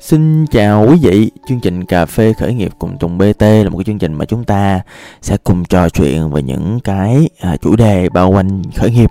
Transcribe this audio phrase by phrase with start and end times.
[0.00, 3.78] Xin chào quý vị, chương trình Cà phê khởi nghiệp cùng Tùng BT là một
[3.78, 4.80] cái chương trình mà chúng ta
[5.22, 9.10] sẽ cùng trò chuyện về những cái à, chủ đề bao quanh khởi nghiệp,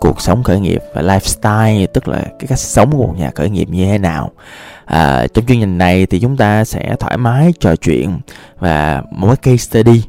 [0.00, 3.50] cuộc sống khởi nghiệp và lifestyle, tức là cái cách sống của một nhà khởi
[3.50, 4.30] nghiệp như thế nào.
[4.84, 8.20] À, trong chương trình này thì chúng ta sẽ thoải mái trò chuyện
[8.58, 10.02] và một cái case study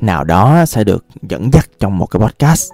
[0.00, 2.70] nào đó sẽ được dẫn dắt trong một cái podcast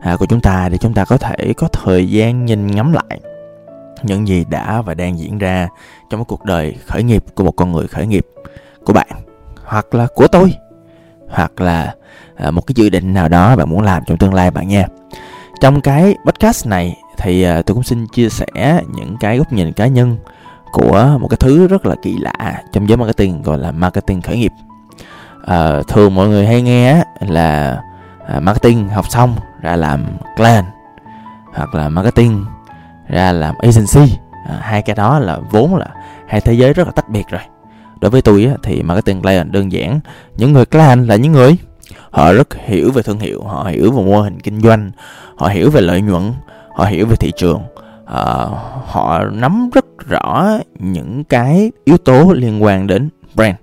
[0.00, 3.20] à, của chúng ta để chúng ta có thể có thời gian nhìn ngắm lại
[4.02, 5.68] những gì đã và đang diễn ra
[6.10, 8.26] trong cái cuộc đời khởi nghiệp của một con người khởi nghiệp
[8.84, 9.08] của bạn
[9.64, 10.54] hoặc là của tôi
[11.28, 11.94] hoặc là
[12.36, 14.86] à, một cái dự định nào đó bạn muốn làm trong tương lai bạn nha.
[15.60, 19.72] Trong cái podcast này thì à, tôi cũng xin chia sẻ những cái góc nhìn
[19.72, 20.16] cá nhân
[20.72, 24.38] của một cái thứ rất là kỳ lạ trong giới marketing gọi là marketing khởi
[24.38, 24.52] nghiệp.
[25.46, 27.80] À, thường mọi người hay nghe là
[28.26, 30.06] à, marketing học xong ra làm
[30.36, 30.64] client
[31.54, 32.44] hoặc là marketing
[33.08, 34.16] ra làm agency.
[34.48, 35.86] À, hai cái đó là vốn là
[36.28, 37.40] hai thế giới rất là tách biệt rồi.
[38.00, 40.00] Đối với tôi á, thì marketing client đơn giản.
[40.36, 41.56] Những người client là những người
[42.10, 44.90] họ rất hiểu về thương hiệu họ hiểu về mô hình kinh doanh
[45.36, 46.32] họ hiểu về lợi nhuận
[46.74, 47.62] họ hiểu về thị trường.
[48.06, 48.46] À,
[48.86, 53.54] họ nắm rất rõ những cái yếu tố liên quan đến brand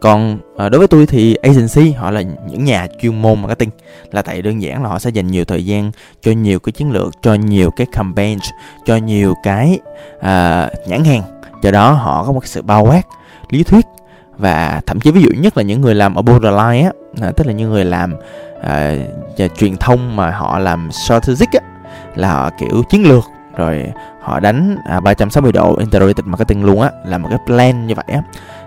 [0.00, 3.70] còn à, đối với tôi thì agency họ là những nhà chuyên môn marketing
[4.12, 5.90] là tại đơn giản là họ sẽ dành nhiều thời gian
[6.22, 8.38] cho nhiều cái chiến lược cho nhiều cái campaign
[8.86, 9.78] cho nhiều cái
[10.20, 11.22] à, nhãn hàng.
[11.62, 13.02] Do đó họ có một sự bao quát
[13.50, 13.86] lý thuyết
[14.38, 17.46] và thậm chí ví dụ nhất là những người làm ở borderline á à, tức
[17.46, 18.14] là những người làm
[18.62, 18.94] à,
[19.58, 21.60] truyền thông mà họ làm strategic á
[22.14, 23.24] là họ kiểu chiến lược
[23.56, 23.86] rồi
[24.20, 28.04] họ đánh à, 360 độ integrated marketing luôn á là một cái plan như vậy
[28.08, 28.22] á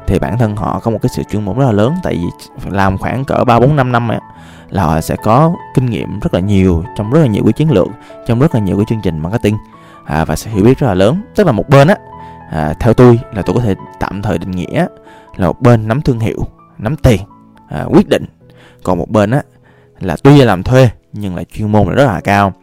[0.08, 2.48] thì bản thân họ có một cái sự chuyên môn rất là lớn tại vì
[2.70, 4.20] làm khoảng cỡ ba bốn năm năm á
[4.70, 7.72] là họ sẽ có kinh nghiệm rất là nhiều trong rất là nhiều cái chiến
[7.72, 7.88] lược
[8.28, 9.58] trong rất là nhiều cái chương trình marketing
[10.06, 11.22] à, và sẽ hiểu biết rất là lớn.
[11.36, 11.96] Tức là một bên á
[12.52, 14.88] à, theo tôi là tôi có thể tạm thời định nghĩa
[15.36, 16.48] là một bên nắm thương hiệu
[16.78, 17.22] nắm tiền
[17.70, 18.26] à, quyết định.
[18.84, 19.42] Còn một bên á
[20.00, 22.54] là tuy là làm thuê nhưng là chuyên môn là rất là cao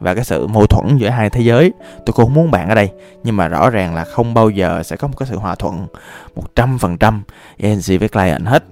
[0.00, 1.72] và cái sự mâu thuẫn giữa hai thế giới.
[2.06, 2.90] Tôi cũng muốn bạn ở đây
[3.24, 5.86] nhưng mà rõ ràng là không bao giờ sẽ có một cái sự hòa thuận
[6.54, 7.20] 100%
[7.62, 8.64] agency với client hết.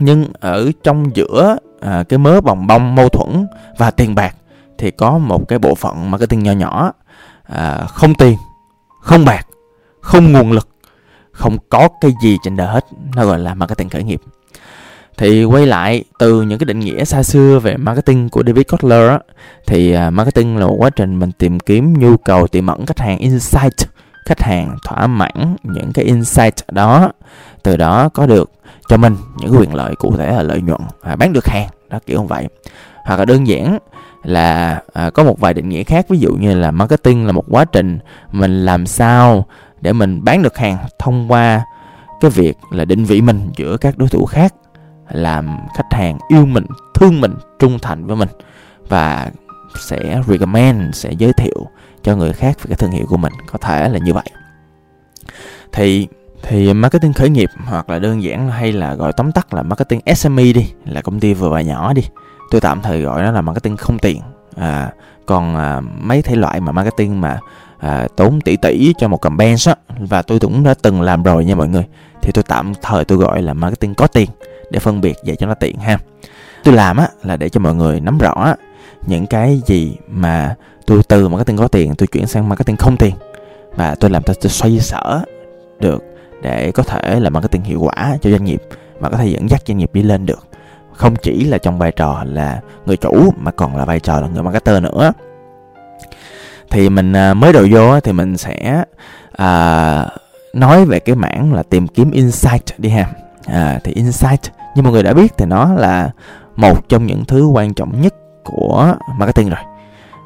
[0.00, 3.46] Nhưng ở trong giữa à, cái mớ bồng bông mâu thuẫn
[3.78, 4.34] và tiền bạc
[4.78, 6.92] thì có một cái bộ phận marketing nhỏ nhỏ
[7.42, 8.38] à, không tiền
[9.02, 9.46] không bạc
[10.00, 10.68] không nguồn lực
[11.38, 12.84] không có cái gì trên đời hết.
[13.16, 14.20] Nó gọi là marketing khởi nghiệp
[15.18, 19.10] thì quay lại từ những cái định nghĩa xa xưa về marketing của David Kotler
[19.10, 19.18] á,
[19.66, 23.00] thì à, marketing là một quá trình mình tìm kiếm nhu cầu tiềm ẩn khách
[23.00, 23.88] hàng insight
[24.26, 27.12] khách hàng thỏa mãn những cái insight đó.
[27.62, 28.50] Từ đó có được
[28.88, 31.98] cho mình những quyền lợi cụ thể là lợi nhuận à, bán được hàng đó
[32.06, 32.48] kiểu như vậy.
[33.04, 33.78] Hoặc là đơn giản
[34.24, 37.44] là à, có một vài định nghĩa khác ví dụ như là marketing là một
[37.50, 37.98] quá trình
[38.32, 39.46] mình làm sao
[39.80, 41.64] để mình bán được hàng thông qua
[42.20, 44.54] cái việc là định vị mình giữa các đối thủ khác
[45.10, 48.28] làm khách hàng yêu mình thương mình trung thành với mình
[48.88, 49.30] và
[49.78, 51.66] sẽ recommend sẽ giới thiệu
[52.02, 53.32] cho người khác về cái thương hiệu của mình.
[53.46, 54.24] Có thể là như vậy.
[55.72, 56.08] Thì
[56.42, 60.00] thì marketing khởi nghiệp hoặc là đơn giản hay là gọi tóm tắt là marketing
[60.16, 62.02] SME đi là công ty vừa và nhỏ đi.
[62.50, 64.20] Tôi tạm thời gọi nó là marketing không tiền.
[64.56, 64.90] À,
[65.26, 67.38] còn à, mấy thể loại mà marketing mà
[67.78, 71.44] à, tốn tỷ tỷ cho một campaign á và tôi cũng đã từng làm rồi
[71.44, 71.84] nha mọi người
[72.22, 74.30] thì tôi tạm thời tôi gọi là marketing có tiền
[74.70, 75.98] để phân biệt vậy cho nó tiện ha.
[76.64, 78.54] Tôi làm á là để cho mọi người nắm rõ
[79.06, 80.54] những cái gì mà
[80.86, 83.14] tôi từ marketing có tiền tôi chuyển sang marketing không tiền.
[83.76, 85.24] Và tôi làm tôi, tôi xoay sở
[85.80, 86.04] được
[86.42, 88.62] để có thể là marketing hiệu quả cho doanh nghiệp
[89.00, 90.48] mà có thể dẫn dắt doanh nghiệp đi lên được.
[90.92, 94.28] Không chỉ là trong vai trò là người chủ mà còn là vai trò là
[94.28, 95.12] người marketer nữa.
[96.70, 98.84] Thì mình à, mới đầu vô thì mình sẽ
[99.32, 100.06] à,
[100.52, 103.10] nói về cái mảng là tìm kiếm insight đi ha.
[103.46, 104.40] À, thì insight
[104.78, 106.10] như mọi người đã biết thì nó là
[106.56, 109.60] một trong những thứ quan trọng nhất của marketing rồi.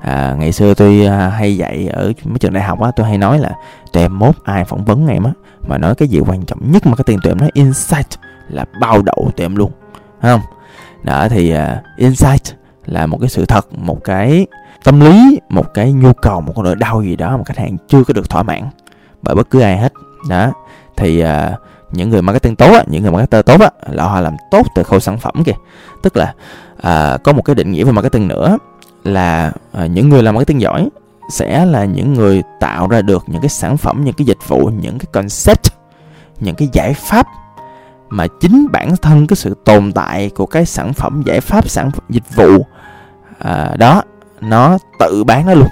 [0.00, 3.18] À, ngày xưa tôi à, hay dạy ở mấy trường đại học á tôi hay
[3.18, 3.50] nói là
[3.92, 5.32] tụi em mốt ai phỏng vấn em á
[5.68, 8.06] mà nói cái gì quan trọng nhất marketing tụi em nói insight
[8.48, 9.70] là bao đậu tụi em luôn
[10.20, 10.40] Thấy không?
[11.02, 11.58] Đó thì uh,
[11.96, 12.56] insight
[12.86, 14.46] là một cái sự thật một cái
[14.84, 17.76] tâm lý một cái nhu cầu một cái nỗi đau gì đó mà khách hàng
[17.88, 18.62] chưa có được thỏa mãn
[19.22, 19.92] bởi bất cứ ai hết.
[20.28, 20.52] Đó
[20.96, 21.28] thì uh,
[21.92, 24.82] những người marketing tốt á, những người marketer tốt á, là họ làm tốt từ
[24.82, 25.52] khâu sản phẩm kìa.
[26.02, 26.34] Tức là
[26.82, 28.58] à, có một cái định nghĩa về marketing nữa
[29.04, 30.88] là à, những người làm marketing giỏi
[31.30, 34.70] sẽ là những người tạo ra được những cái sản phẩm những cái dịch vụ
[34.82, 35.66] những cái concept
[36.40, 37.26] những cái giải pháp
[38.08, 41.90] mà chính bản thân cái sự tồn tại của cái sản phẩm giải pháp sản
[41.90, 42.66] phẩm, dịch vụ
[43.38, 44.02] à, đó
[44.40, 45.68] nó tự bán nó luôn.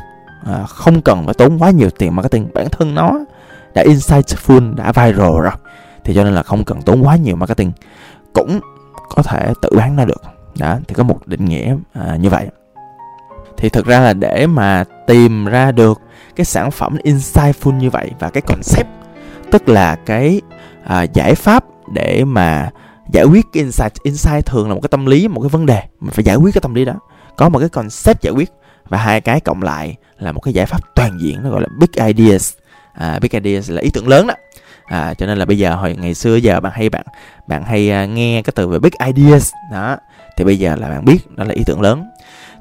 [0.47, 2.49] À, không cần phải tốn quá nhiều tiền marketing.
[2.55, 3.13] Bản thân nó
[3.75, 5.53] đã insightful đã viral rồi
[6.05, 7.73] thì cho nên là không cần tốn quá nhiều marketing.
[8.33, 8.61] Cũng
[9.09, 10.23] có thể tự bán ra được.
[10.59, 12.47] Đó thì có một định nghĩa à, như vậy.
[13.57, 16.01] Thì thực ra là để mà tìm ra được
[16.37, 18.89] cái sản phẩm insightful như vậy và cái concept
[19.51, 20.41] tức là cái
[20.85, 22.71] à, giải pháp để mà
[23.13, 25.83] giải quyết cái insight insight thường là một cái tâm lý một cái vấn đề.
[26.01, 26.95] Mình phải giải quyết cái tâm lý đó.
[27.37, 28.51] Có một cái concept giải quyết
[28.89, 31.69] và hai cái cộng lại là một cái giải pháp toàn diện nó gọi là
[31.79, 32.53] big ideas.
[32.93, 34.35] À, big ideas là ý tưởng lớn đó
[34.91, 37.05] à, cho nên là bây giờ hồi ngày xưa giờ bạn hay bạn
[37.47, 39.97] bạn hay uh, nghe cái từ về big ideas đó.
[40.37, 42.05] Thì bây giờ là bạn biết đó là ý tưởng lớn.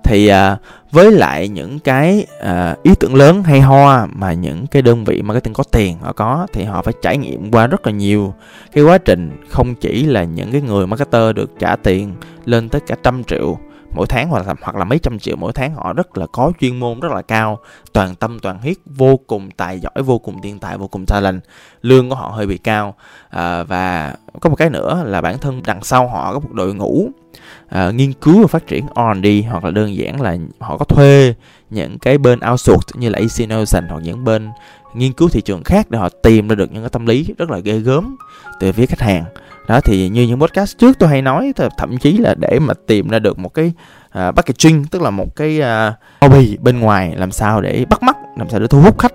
[0.04, 0.60] Thì uh,
[0.92, 5.22] với lại những cái uh, ý tưởng lớn hay ho mà những cái đơn vị
[5.22, 8.34] marketing có tiền họ có thì họ phải trải nghiệm qua rất là nhiều
[8.72, 12.16] cái quá trình không chỉ là những cái người marketer được trả tiền
[12.46, 13.58] lên tới cả trăm triệu
[13.94, 16.52] mỗi tháng hoặc là hoặc là mấy trăm triệu mỗi tháng họ rất là có
[16.60, 17.60] chuyên môn rất là cao
[17.94, 21.42] toàn tâm toàn huyết vô cùng tài giỏi vô cùng thiên tài vô cùng talent.
[21.82, 22.96] Lương của họ hơi bị cao
[23.30, 26.74] à, và có một cái nữa là bản thân đằng sau họ có một đội
[26.74, 27.10] ngũ
[27.70, 31.34] à, nghiên cứu và phát triển R&D hoặc là đơn giản là họ có thuê
[31.70, 34.50] những cái bên outsourced như là AC hoặc những bên
[34.94, 37.50] nghiên cứu thị trường khác để họ tìm ra được những cái tâm lý rất
[37.50, 38.16] là ghê gớm
[38.60, 39.24] từ phía khách hàng
[39.70, 43.10] đó thì như những podcast trước tôi hay nói thậm chí là để mà tìm
[43.10, 43.74] ra được một cái
[44.10, 48.04] à, uh, packaging tức là một cái uh, hobby bên ngoài làm sao để bắt
[48.04, 49.14] mắt làm sao để thu hút khách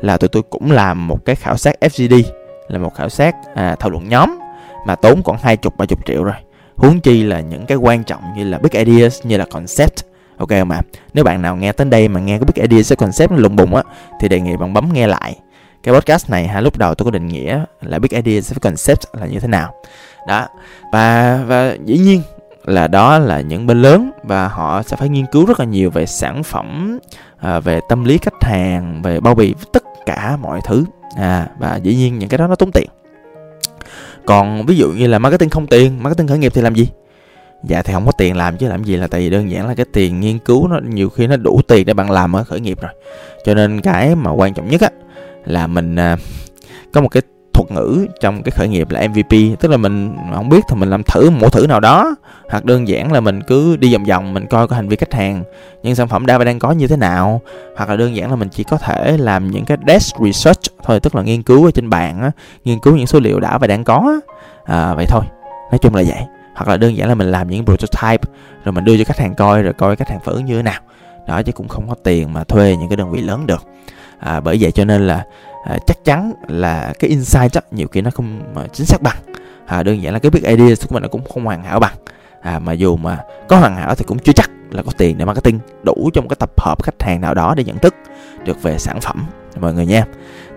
[0.00, 2.22] là tụi tôi cũng làm một cái khảo sát FGD
[2.68, 4.38] là một khảo sát à, thảo luận nhóm
[4.86, 6.34] mà tốn khoảng hai chục ba chục triệu rồi.
[6.76, 9.94] Huống chi là những cái quan trọng như là big ideas như là concept.
[10.36, 10.82] Ok không ạ?
[11.14, 13.56] Nếu bạn nào nghe tới đây mà nghe cái big ideas cái concept nó lùng
[13.56, 13.82] bùng á
[14.20, 15.36] thì đề nghị bạn bấm nghe lại
[15.84, 19.00] cái podcast này ha lúc đầu tôi có định nghĩa là big ideas với concept
[19.12, 19.74] là như thế nào.
[20.28, 20.48] Đó.
[20.92, 22.22] Và và dĩ nhiên
[22.64, 25.90] là đó là những bên lớn và họ sẽ phải nghiên cứu rất là nhiều
[25.90, 26.98] về sản phẩm
[27.38, 30.84] à, về tâm lý khách hàng về bao bì tất cả mọi thứ.
[31.16, 32.88] À và dĩ nhiên những cái đó nó tốn tiền.
[34.26, 36.88] Còn ví dụ như là marketing không tiền marketing khởi nghiệp thì làm gì?
[37.64, 39.74] Dạ thì không có tiền làm chứ làm gì là tại vì đơn giản là
[39.74, 42.60] cái tiền nghiên cứu nó nhiều khi nó đủ tiền để bạn làm ở khởi
[42.60, 42.92] nghiệp rồi.
[43.44, 44.90] Cho nên cái mà quan trọng nhất á
[45.44, 46.16] là mình à,
[46.92, 47.22] có một cái
[47.54, 50.90] thuật ngữ trong cái khởi nghiệp là MVP tức là mình không biết thì mình
[50.90, 52.14] làm thử một thử nào đó.
[52.50, 55.14] Hoặc đơn giản là mình cứ đi vòng vòng mình coi cái hành vi khách
[55.14, 55.42] hàng
[55.82, 57.40] những sản phẩm đã và đang có như thế nào.
[57.76, 61.00] Hoặc là đơn giản là mình chỉ có thể làm những cái desk research thôi
[61.00, 62.30] tức là nghiên cứu ở trên bàn á
[62.64, 64.20] nghiên cứu những số liệu đã và đang có
[64.64, 65.22] à, vậy thôi
[65.70, 66.22] nói chung là vậy.
[66.54, 68.30] Hoặc là đơn giản là mình làm những prototype
[68.64, 70.62] rồi mình đưa cho khách hàng coi rồi coi khách hàng phản ứng như thế
[70.62, 70.80] nào.
[71.28, 73.62] Đó chứ cũng không có tiền mà thuê những cái đơn vị lớn được
[74.24, 75.24] à, bởi vậy cho nên là
[75.64, 79.16] à, chắc chắn là cái insight đó, nhiều khi nó không mà chính xác bằng.
[79.66, 81.94] À, đơn giản là cái big idea của mình nó cũng không hoàn hảo bằng.
[82.40, 83.18] À, mà dù mà
[83.48, 86.28] có hoàn hảo thì cũng chưa chắc là có tiền để marketing đủ cho một
[86.28, 87.94] cái tập hợp khách hàng nào đó để nhận thức
[88.44, 89.26] được về sản phẩm
[89.60, 90.04] mọi người nha.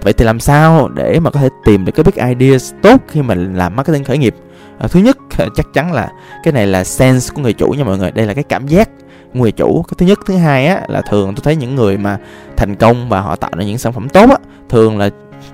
[0.01, 3.21] Vậy thì làm sao để mà có thể tìm được cái big ideas tốt khi
[3.21, 4.35] mình làm marketing khởi nghiệp?
[4.79, 5.17] À, thứ nhất
[5.55, 6.11] chắc chắn là
[6.43, 8.11] cái này là sense của người chủ nha mọi người.
[8.11, 8.89] Đây là cái cảm giác
[9.33, 12.17] người chủ cái thứ nhất thứ hai á là thường tôi thấy những người mà
[12.57, 14.37] thành công và họ tạo ra những sản phẩm tốt á
[14.69, 15.09] thường là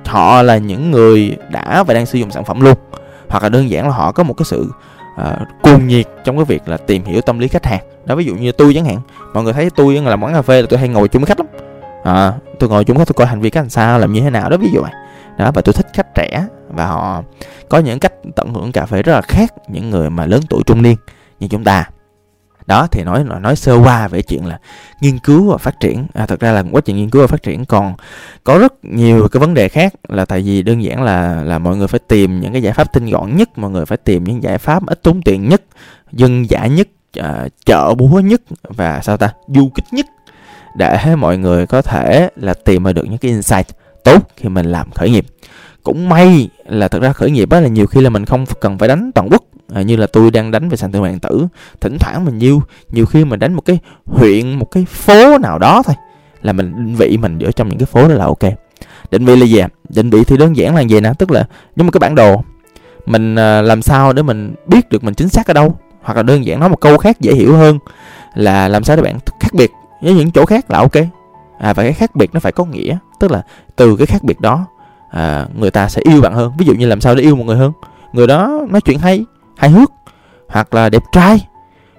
[0.05, 2.77] họ là những người đã và đang sử dụng sản phẩm luôn.
[3.29, 4.71] Hoặc là đơn giản là họ có một cái sự
[5.21, 5.27] uh,
[5.61, 7.83] cuồng nhiệt trong cái việc là tìm hiểu tâm lý khách hàng.
[8.05, 8.97] Đó ví dụ như tôi chẳng hạn
[9.33, 11.39] mọi người thấy tôi là món cà phê là tôi hay ngồi chung với khách
[11.39, 11.47] lắm.
[12.03, 14.21] À, tôi ngồi chung với khách tôi coi hành vi khách làm sao làm như
[14.21, 14.91] thế nào đó ví dụ vậy.
[15.37, 17.23] Đó và tôi thích khách trẻ và họ
[17.69, 20.61] có những cách tận hưởng cà phê rất là khác những người mà lớn tuổi
[20.65, 20.95] trung niên
[21.39, 21.89] như chúng ta
[22.67, 24.59] đó thì nói nói sơ qua về chuyện là
[25.01, 26.05] nghiên cứu và phát triển.
[26.13, 27.93] À, thật ra là quá trình nghiên cứu và phát triển còn
[28.43, 31.77] có rất nhiều cái vấn đề khác là tại vì đơn giản là là mọi
[31.77, 34.43] người phải tìm những cái giải pháp tinh gọn nhất mọi người phải tìm những
[34.43, 35.61] giải pháp ít tốn tiền nhất
[36.11, 36.87] dân giả nhất
[37.19, 39.33] à, chợ búa nhất và sao ta?
[39.47, 40.05] Du kích nhất
[40.75, 43.67] để mọi người có thể là tìm ra được những cái insight
[44.03, 45.25] tốt khi mình làm khởi nghiệp.
[45.83, 48.77] Cũng may là thật ra khởi nghiệp á là nhiều khi là mình không cần
[48.77, 49.43] phải đánh toàn quốc
[49.73, 51.47] à, như là tôi đang đánh về sàn thương mại điện tử.
[51.81, 52.61] Thỉnh thoảng mình nhiều
[52.91, 55.95] nhiều khi mình đánh một cái huyện một cái phố nào đó thôi
[56.41, 58.43] là mình định vị mình ở trong những cái phố đó là ok.
[59.11, 61.11] Định vị là gì định vị thì đơn giản là gì nè?
[61.19, 62.43] Tức là giống một cái bản đồ.
[63.05, 65.75] Mình à, làm sao để mình biết được mình chính xác ở đâu?
[66.01, 67.79] Hoặc là đơn giản nói một câu khác dễ hiểu hơn
[68.35, 70.95] là làm sao để bạn khác biệt với những chỗ khác là ok.
[71.59, 73.43] À và cái khác biệt nó phải có nghĩa tức là
[73.75, 74.65] từ cái khác biệt đó
[75.09, 76.51] à, người ta sẽ yêu bạn hơn.
[76.57, 77.71] Ví dụ như làm sao để yêu một người hơn?
[78.13, 79.25] Người đó nói chuyện hay
[79.63, 79.91] hài hước
[80.47, 81.47] hoặc là đẹp trai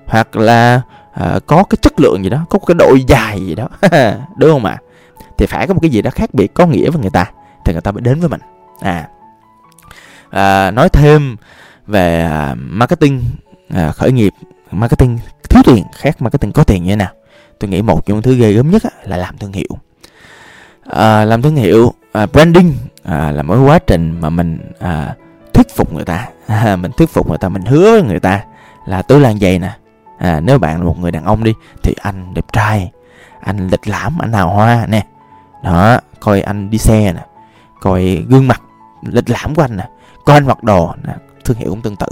[0.07, 0.81] hoặc là
[1.13, 3.69] à, có cái chất lượng gì đó có cái độ dài gì đó.
[4.37, 4.79] Đúng không ạ?
[5.39, 7.31] Thì phải có một cái gì đó khác biệt có nghĩa với người ta
[7.65, 8.41] thì người ta mới đến với mình.
[8.81, 9.09] À,
[10.31, 11.37] à nói thêm
[11.87, 13.25] về à, marketing
[13.75, 14.33] à, khởi nghiệp
[14.71, 15.19] marketing
[15.51, 17.13] thiếu tiền khác marketing có tiền như thế nào.
[17.59, 19.79] Tôi nghĩ một trong những thứ ghê gớm nhất á, là làm thương hiệu.
[20.87, 25.15] À, làm thương hiệu à, branding à, là mỗi quá trình mà mình à,
[25.55, 26.29] thuyết phục người ta.
[26.47, 28.45] À, mình thuyết phục người ta mình hứa với người ta
[28.87, 29.71] là tôi là vậy nè.
[30.19, 32.91] À, nếu bạn là một người đàn ông đi thì anh đẹp trai
[33.41, 35.07] anh lịch lãm anh hào hoa nè.
[35.65, 37.21] Đó coi anh đi xe nè
[37.81, 38.63] coi gương mặt
[39.03, 39.89] lịch lãm của anh nè
[40.25, 41.13] coi anh mặc đồ nè
[41.45, 42.07] thương hiệu cũng tương tự.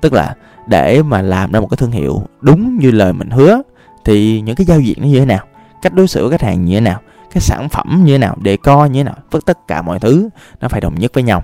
[0.00, 0.34] Tức là
[0.66, 3.62] để mà làm ra một cái thương hiệu đúng như lời mình hứa
[4.04, 5.44] thì những cái giao diện nó như thế nào
[5.82, 7.00] cách đối xử với khách hàng như thế nào
[7.34, 9.98] cái sản phẩm như thế nào đề co như thế nào với tất cả mọi
[9.98, 10.28] thứ
[10.60, 11.42] nó phải đồng nhất với nhau.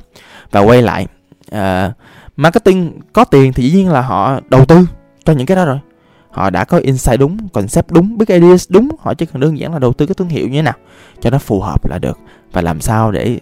[0.51, 1.07] Và quay lại
[1.55, 1.95] uh,
[2.37, 4.87] marketing có tiền thì dĩ nhiên là họ đầu tư
[5.25, 5.79] cho những cái đó rồi.
[6.31, 9.73] Họ đã có insight đúng concept đúng big ideas đúng họ chỉ cần đơn giản
[9.73, 10.75] là đầu tư cái thương hiệu như thế nào
[11.21, 12.19] cho nó phù hợp là được.
[12.53, 13.39] Và làm sao để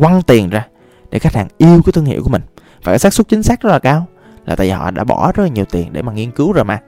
[0.00, 0.66] quăng tiền ra
[1.10, 2.42] để khách hàng yêu cái thương hiệu của mình.
[2.82, 4.06] Và cái xác suất chính xác rất là cao
[4.46, 6.64] là tại vì họ đã bỏ rất là nhiều tiền để mà nghiên cứu rồi
[6.64, 6.78] mà.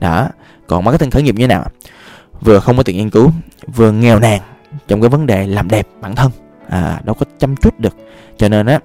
[0.00, 0.28] Đó
[0.66, 1.64] còn marketing khởi nghiệp như thế nào?
[2.40, 3.30] Vừa không có tiền nghiên cứu
[3.74, 4.42] vừa nghèo nàn
[4.88, 6.30] trong cái vấn đề làm đẹp bản thân.
[6.68, 7.96] À đâu có chăm chút được.
[8.36, 8.80] Cho nên á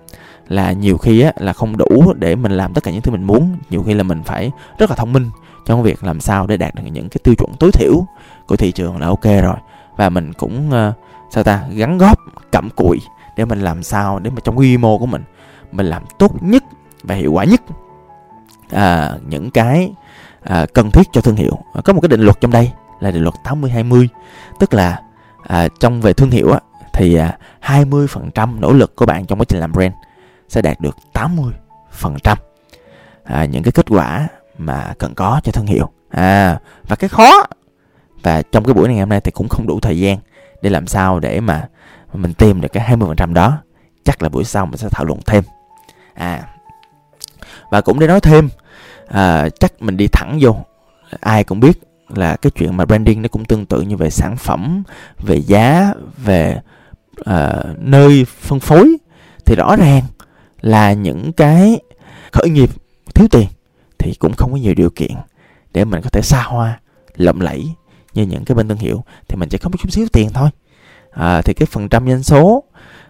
[0.50, 3.24] là nhiều khi á là không đủ để mình làm tất cả những thứ mình
[3.24, 3.58] muốn.
[3.70, 5.30] Nhiều khi là mình phải rất là thông minh
[5.66, 8.06] trong việc làm sao để đạt được những cái tiêu chuẩn tối thiểu
[8.48, 9.56] của thị trường là ok rồi.
[9.98, 10.96] Và mình cũng uh,
[11.30, 12.20] sao ta gắn góp
[12.52, 13.00] cặm cụi
[13.38, 15.24] để mình làm sao để mà trong quy mô của mình
[15.72, 16.64] mình làm tốt nhất
[17.04, 17.62] và hiệu quả nhất
[18.72, 19.94] à, những cái
[20.44, 21.58] à, cần thiết cho thương hiệu.
[21.84, 24.10] Có một cái định luật trong đây là định luật 80 20
[24.60, 25.02] tức là
[25.48, 26.60] à, trong về thương hiệu á
[26.94, 29.94] thì à, 20% nỗ lực của bạn trong quá trình làm brand
[30.50, 32.36] sẽ đạt được 80%
[33.24, 34.28] à, những cái kết quả
[34.58, 35.90] mà cần có cho thương hiệu.
[36.10, 37.46] À và cái khó
[38.24, 40.18] và trong cái buổi này ngày hôm nay thì cũng không đủ thời gian
[40.62, 41.68] để làm sao để mà
[42.14, 43.58] mình tìm được cái 20% đó.
[44.04, 45.44] Chắc là buổi sau mình sẽ thảo luận thêm.
[46.14, 46.44] À
[47.72, 48.50] và cũng để nói thêm
[49.08, 50.56] à, chắc mình đi thẳng vô.
[51.20, 51.80] Ai cũng biết
[52.10, 54.84] là cái chuyện mà branding nó cũng tương tự như về sản phẩm
[55.20, 56.62] về giá về
[57.22, 58.98] uh, nơi phân phối.
[59.46, 60.04] Thì rõ ràng
[60.62, 61.80] là những cái
[62.32, 62.70] khởi nghiệp
[63.16, 63.48] thiếu tiền
[63.98, 65.12] thì cũng không có nhiều điều kiện
[65.74, 66.80] để mình có thể xa hoa
[67.16, 67.68] lộng lẫy
[68.14, 70.50] như những cái bên thương hiệu thì mình chỉ có một chút xíu tiền thôi.
[71.12, 72.64] À, thì cái phần trăm doanh số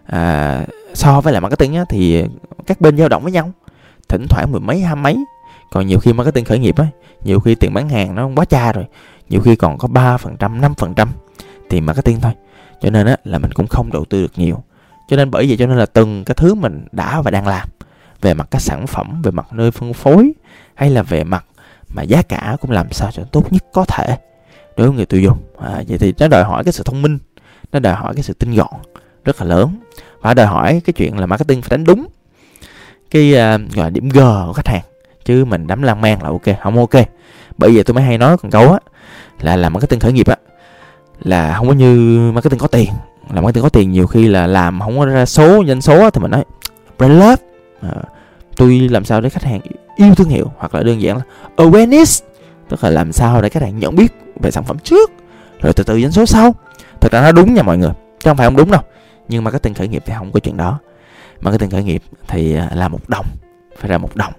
[0.05, 2.23] à, so với lại marketing á, thì
[2.67, 3.51] các bên dao động với nhau.
[4.09, 5.17] Thỉnh thoảng mười mấy hai mấy.
[5.71, 6.87] Còn nhiều khi marketing khởi nghiệp á
[7.23, 8.85] nhiều khi tiền bán hàng nó quá cha rồi
[9.29, 11.09] nhiều khi còn có ba phần trăm năm phần trăm
[11.69, 12.31] tiền marketing thôi.
[12.81, 14.63] Cho nên á là mình cũng không đầu tư được nhiều
[15.09, 17.69] cho nên bởi vậy cho nên là từng cái thứ mình đã và đang làm
[18.21, 20.33] về mặt các sản phẩm về mặt nơi phân phối
[20.75, 21.45] hay là về mặt
[21.95, 24.17] mà giá cả cũng làm sao cho tốt nhất có thể
[24.77, 25.37] đối với người tiêu dùng.
[25.59, 27.17] À, vậy thì nó đòi hỏi cái sự thông minh
[27.71, 28.73] nó đòi hỏi cái sự tinh gọn
[29.25, 29.79] rất là lớn.
[30.21, 32.07] Và đòi hỏi cái chuyện là marketing phải đánh đúng
[33.11, 34.83] cái uh, gọi là điểm G của khách hàng
[35.25, 37.05] chứ mình đắm lan man là ok không ok.
[37.57, 38.79] Bởi vậy tôi mới hay nói còn câu á
[39.41, 40.35] là làm marketing khởi nghiệp á
[41.19, 42.89] là không có như marketing có tiền
[43.33, 46.21] làm marketing có tiền nhiều khi là làm không có ra số doanh số thì
[46.21, 46.43] mình nói
[46.98, 47.43] brand love.
[47.81, 47.89] À,
[48.55, 49.59] tôi làm sao để khách hàng
[49.95, 51.24] yêu thương hiệu hoặc là đơn giản là
[51.57, 52.24] awareness
[52.69, 55.12] tức là làm sao để khách hàng nhận biết về sản phẩm trước
[55.62, 56.55] rồi từ từ doanh số sau.
[57.01, 58.81] Thật ra nó đúng nha mọi người chứ không phải không đúng đâu
[59.27, 60.79] nhưng mà cái marketing khởi nghiệp thì không có chuyện đó.
[61.41, 63.25] Mà cái marketing khởi nghiệp thì à, là một đồng
[63.77, 64.33] phải ra một đồng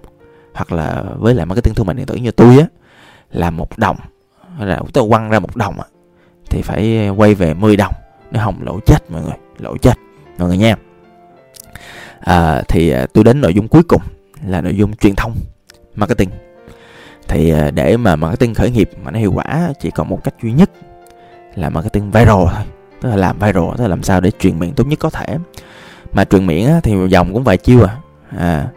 [0.53, 2.65] hoặc là với lại marketing thương mại điện tử như tôi á
[3.31, 3.97] là một đồng
[4.57, 5.85] hay là tôi quăng ra một đồng á
[6.49, 7.93] thì phải à, quay về 10 đồng
[8.31, 9.37] nó không lỗ chết mọi người.
[9.59, 9.93] Lỗ chết
[10.37, 10.75] mọi người nha.
[12.19, 14.01] À, thì à, tôi đến nội dung cuối cùng
[14.47, 15.35] là nội dung truyền thông
[15.95, 16.29] marketing.
[17.27, 20.33] Thì à, để mà marketing khởi nghiệp mà nó hiệu quả chỉ còn một cách
[20.43, 20.71] duy nhất
[21.55, 22.63] là marketing viral thôi.
[23.01, 25.37] Tức là làm viral tức là làm sao để truyền miệng tốt nhất có thể.
[26.13, 27.97] Mà truyền miệng thì dòng cũng vài chiêu à,
[28.37, 28.67] à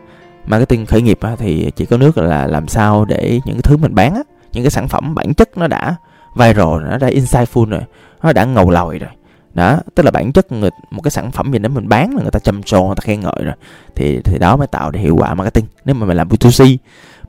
[0.46, 3.94] marketing khởi nghiệp thì chỉ có nước là làm sao để những cái thứ mình
[3.94, 5.96] bán á, những cái sản phẩm bản chất nó đã
[6.36, 7.80] viral nó đã insightful rồi
[8.22, 9.10] nó đã ngầu lòi rồi
[9.54, 12.22] đó tức là bản chất người, một cái sản phẩm gì đó mình bán là
[12.22, 13.54] người ta trầm trồ người ta khen ngợi rồi.
[13.94, 15.66] Thì thì đó mới tạo được hiệu quả marketing.
[15.84, 16.76] Nếu mà mình làm B2C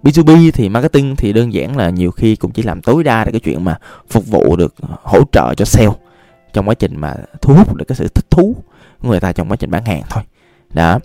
[0.04, 3.32] B2B thì marketing thì đơn giản là nhiều khi cũng chỉ làm tối đa được
[3.32, 3.78] cái chuyện mà
[4.10, 5.92] phục vụ được ờ, hỗ trợ cho sale
[6.54, 8.56] trong quá trình mà thu hút được cái sự thích thú
[9.02, 10.24] của người ta trong quá trình bán hàng thôi.
[10.74, 11.00] Đó.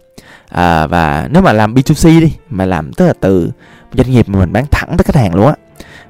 [0.48, 3.50] À, và nếu mà làm B2C đi mà làm tức là từ
[3.92, 5.54] doanh nghiệp mà mình bán thẳng tới khách hàng luôn á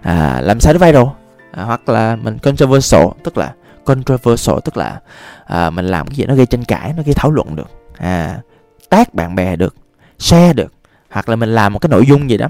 [0.02, 1.06] à, làm sao để viral?
[1.50, 3.52] À, hoặc là mình controversial tức là
[3.84, 5.00] controversial tức là
[5.46, 8.40] à, mình làm cái gì nó gây tranh cãi nó gây thảo luận được à,
[8.88, 9.74] tác bạn bè được
[10.18, 10.72] share được
[11.10, 12.46] hoặc là mình làm một cái nội dung gì đó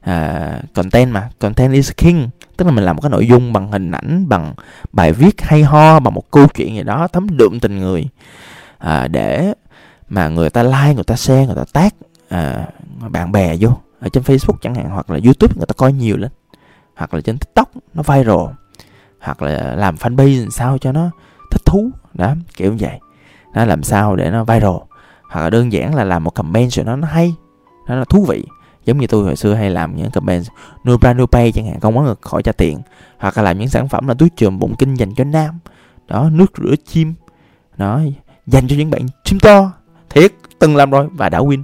[0.00, 3.72] à, content mà content is king tức là mình làm một cái nội dung bằng
[3.72, 4.54] hình ảnh bằng
[4.92, 8.08] bài viết hay ho bằng một câu chuyện gì đó thấm đượm tình người
[8.78, 9.54] à, để
[10.08, 11.94] mà người ta like người ta share người ta tác
[12.28, 12.66] à,
[13.08, 16.16] bạn bè vô ở trên facebook chẳng hạn hoặc là youtube người ta coi nhiều
[16.16, 16.30] lên
[16.96, 18.46] hoặc là trên tiktok nó viral
[19.24, 21.10] hoặc là làm fanpage làm sao cho nó
[21.50, 23.00] thích thú, đó, kiểu như vậy.
[23.54, 24.76] Nó làm sao để nó viral,
[25.30, 27.34] hoặc là đơn giản là làm một campaign cho nó nó hay,
[27.88, 28.44] nó là thú vị.
[28.84, 30.42] Giống như tôi hồi xưa hay làm những campaign
[30.84, 32.80] no brand no pay chẳng hạn, không có khỏi trả tiền,
[33.18, 35.58] hoặc là làm những sản phẩm là túi chườm bụng kinh dành cho nam.
[36.08, 37.14] Đó, nước rửa chim.
[37.76, 38.00] Đó,
[38.46, 39.72] dành cho những bạn chim to.
[40.10, 41.62] Thiệt, từng làm rồi và đã win.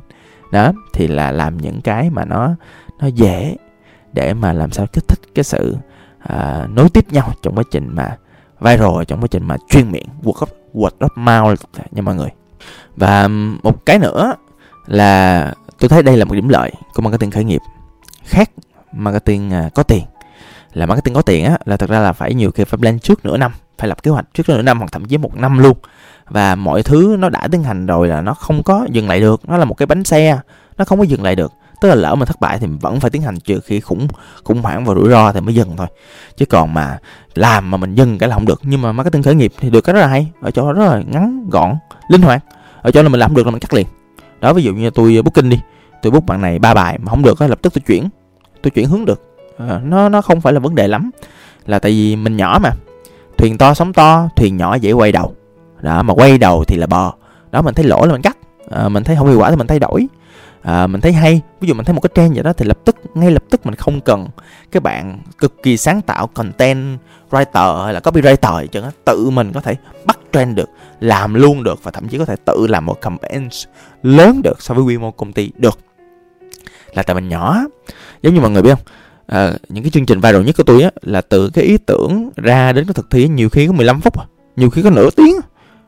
[0.53, 2.55] Đó, thì là làm những cái mà nó
[3.01, 3.57] nó dễ
[4.13, 5.77] để mà làm sao kích thích cái sự
[6.21, 8.17] à, nối tiếp nhau trong quá trình mà
[8.61, 11.61] viral trong quá trình mà chuyên miệng word of, word of mouth
[11.91, 12.31] nha mọi người.
[12.97, 14.35] Và um, một cái nữa
[14.87, 17.61] là tôi thấy đây là một điểm lợi của marketing khởi nghiệp
[18.25, 18.51] khác
[18.93, 20.05] marketing à, có tiền.
[20.73, 23.25] Là marketing có tiền á là thật ra là phải nhiều khi phải plan trước
[23.25, 25.77] nửa năm phải lập kế hoạch trước nửa năm hoặc thậm chí một năm luôn.
[26.27, 29.49] Và mọi thứ nó đã tiến hành rồi là nó không có dừng lại được
[29.49, 30.39] nó là một cái bánh xe
[30.79, 33.11] nó không có dừng lại được tức là lỡ mà thất bại thì vẫn phải
[33.11, 34.09] tiến hành trừ khi khủng
[34.45, 35.87] khủng hoảng và rủi ro thì mới dừng thôi.
[36.37, 36.99] Chứ còn mà
[37.35, 38.61] làm mà mình dừng cái là không được.
[38.65, 41.03] Nhưng mà marketing khởi nghiệp thì được cái rất là hay ở chỗ rất là
[41.07, 41.75] ngắn gọn
[42.09, 42.45] linh hoạt.
[42.83, 43.87] Ở chỗ là mình làm được là mình cắt liền.
[44.41, 45.61] Đó ví dụ như tôi booking đi
[46.03, 48.09] tôi book bạn này ba bài mà không được lập tức tôi chuyển
[48.63, 49.37] tôi chuyển hướng được.
[49.59, 51.11] À, nó nó không phải là vấn đề lắm.
[51.67, 52.71] Là tại vì mình nhỏ mà
[53.39, 55.35] thuyền to sóng to thuyền nhỏ dễ quay đầu.
[55.81, 57.15] Đó mà quay đầu thì là bò.
[57.51, 58.37] Đó mình thấy lỗ là mình cắt.
[58.71, 60.07] À, mình thấy không hiệu quả thì mình thay đổi
[60.63, 61.41] à, mình thấy hay.
[61.61, 63.67] Ví dụ mình thấy một cái trend vậy đó thì lập tức ngay lập tức
[63.67, 64.29] mình không cần
[64.73, 66.99] cái bạn cực kỳ sáng tạo content
[67.31, 69.77] writer hay là copywriter chứ tự mình có thể
[70.07, 70.69] bắt trend được
[71.01, 73.49] làm luôn được và thậm chí có thể tự làm một campaign
[74.03, 75.79] lớn được so với quy mô công ty được.
[76.95, 77.61] Là tại mình nhỏ
[78.23, 78.85] giống như mọi người biết không?
[79.27, 82.31] À, những cái chương trình viral nhất của tôi á là từ cái ý tưởng
[82.37, 84.25] ra đến cái thực thi nhiều khi có 15 phút à.
[84.57, 85.35] nhiều khi có nửa tiếng.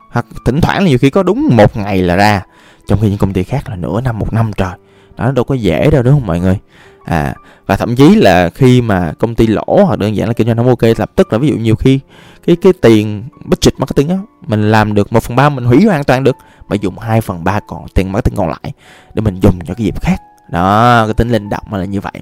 [0.09, 2.41] Hoặc thỉnh thoảng là nhiều khi có đúng một ngày là ra
[2.87, 4.73] trong khi những công ty khác là nửa năm một năm trời.
[5.17, 6.59] Đó đâu có dễ đâu đúng không mọi người?
[7.05, 7.35] À
[7.65, 10.57] và thậm chí là khi mà công ty lỗ hoặc đơn giản là kinh doanh
[10.57, 11.99] không ok lập tức là ví dụ nhiều khi
[12.45, 16.03] cái cái tiền budget marketing á mình làm được một phần ba mình hủy hoàn
[16.03, 16.35] toàn được
[16.67, 18.73] mà dùng 2 phần ba còn tiền marketing còn lại
[19.13, 20.21] để mình dùng cho cái dịp khác.
[20.51, 22.13] Đó cái tính linh động là như vậy.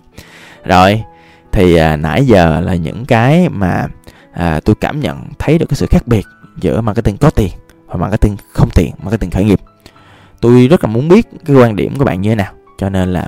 [0.65, 1.03] Rồi
[1.51, 3.87] thì à, nãy giờ là những cái mà
[4.33, 6.25] à, tôi cảm nhận thấy được cái sự khác biệt
[6.61, 7.51] giữa marketing có tiền
[7.87, 9.59] và marketing không tiền marketing khởi nghiệp
[10.41, 12.53] tôi rất là muốn biết cái quan điểm của bạn như thế nào.
[12.77, 13.27] Cho nên là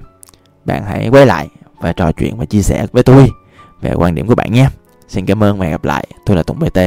[0.65, 1.47] bạn hãy quay lại
[1.82, 3.30] và trò chuyện và chia sẻ với tôi
[3.82, 4.69] về quan điểm của bạn nha
[5.08, 6.08] xin cảm ơn và hẹn gặp lại.
[6.26, 6.80] Tôi là tùng bt